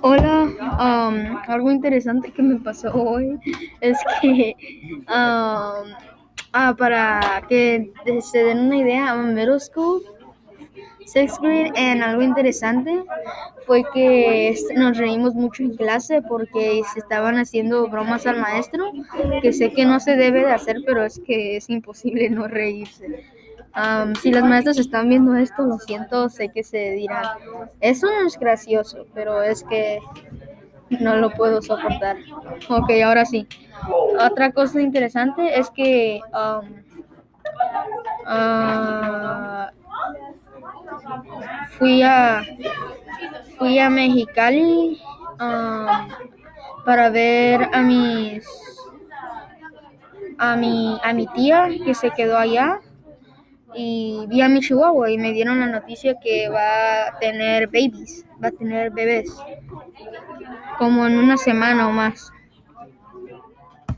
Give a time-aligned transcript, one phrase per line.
[0.00, 3.38] Hola, um, algo interesante que me pasó hoy
[3.80, 4.54] es que,
[5.06, 5.84] ah,
[6.76, 10.02] para que se den una idea, I'm middle school,
[11.06, 13.04] sixth grade, and algo interesante
[13.66, 18.90] fue que nos reímos mucho en clase porque se estaban haciendo bromas al maestro,
[19.42, 23.24] que sé que no se debe de hacer, pero es que es imposible no reírse.
[23.76, 27.24] Um, si las maestras están viendo esto, lo siento, sé que se dirán,
[27.80, 30.00] eso no es gracioso, pero es que
[30.90, 32.16] no lo puedo soportar.
[32.68, 33.46] Ok, ahora sí.
[34.18, 36.82] Otra cosa interesante es que um,
[41.78, 42.42] fui a
[43.58, 45.00] fui a Mexicali
[46.84, 48.44] para ver a mis
[50.38, 52.80] a mi a mi tía que se quedó allá
[53.74, 58.24] y vi a mi chihuahua y me dieron la noticia que va a tener babies,
[58.42, 59.30] va a tener bebés
[60.78, 62.32] como en una semana o más.